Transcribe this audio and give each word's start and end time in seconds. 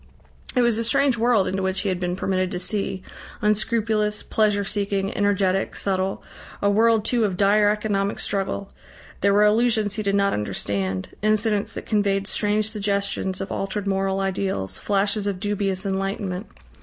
It 0.55 0.63
was 0.63 0.79
a 0.79 0.83
strange 0.83 1.15
world 1.15 1.47
into 1.47 1.61
which 1.61 1.81
he 1.81 1.89
had 1.89 1.99
been 1.99 2.15
permitted 2.15 2.49
to 2.49 2.57
see, 2.57 3.03
unscrupulous, 3.39 4.23
pleasure 4.23 4.65
seeking, 4.65 5.15
energetic, 5.15 5.75
subtle, 5.75 6.23
a 6.59 6.71
world 6.71 7.05
too 7.05 7.23
of 7.23 7.37
dire 7.37 7.69
economic 7.69 8.19
struggle; 8.19 8.71
there 9.19 9.31
were 9.31 9.45
allusions 9.45 9.93
he 9.97 10.01
did 10.01 10.15
not 10.15 10.33
understand, 10.33 11.09
incidents 11.21 11.75
that 11.75 11.85
conveyed 11.85 12.25
strange 12.25 12.67
suggestions 12.67 13.41
of 13.41 13.51
altered 13.51 13.85
moral 13.85 14.19
ideals, 14.21 14.79
flashes 14.79 15.27
of 15.27 15.39
dubious 15.39 15.85
enlightenment. 15.85 16.47